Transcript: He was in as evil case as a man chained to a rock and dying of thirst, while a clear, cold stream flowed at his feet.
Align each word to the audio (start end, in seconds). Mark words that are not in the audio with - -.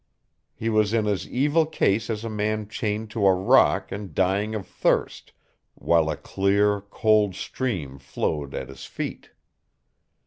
He 0.55 0.67
was 0.67 0.95
in 0.95 1.05
as 1.05 1.29
evil 1.29 1.67
case 1.67 2.09
as 2.09 2.25
a 2.25 2.27
man 2.31 2.67
chained 2.67 3.11
to 3.11 3.23
a 3.27 3.35
rock 3.35 3.91
and 3.91 4.15
dying 4.15 4.55
of 4.55 4.65
thirst, 4.65 5.31
while 5.75 6.09
a 6.09 6.17
clear, 6.17 6.81
cold 6.81 7.35
stream 7.35 7.99
flowed 7.99 8.55
at 8.55 8.69
his 8.69 8.85
feet. 8.87 9.29